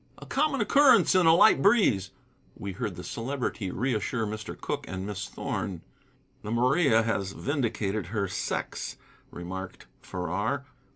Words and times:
"A 0.17 0.25
common 0.25 0.61
occurrence 0.61 1.13
in 1.13 1.27
a 1.27 1.35
light 1.35 1.61
breeze," 1.61 2.09
we 2.57 2.71
heard 2.71 2.95
the 2.95 3.03
Celebrity 3.03 3.69
reassure 3.69 4.25
Mr. 4.25 4.59
Cooke 4.59 4.87
and 4.87 5.05
Miss 5.05 5.27
Thorn. 5.29 5.81
"The 6.41 6.49
Maria 6.49 7.03
has 7.03 7.33
vindicated 7.33 8.07
her 8.07 8.27
sex," 8.27 8.97
remarked 9.29 9.85
Farrar. 10.01 10.65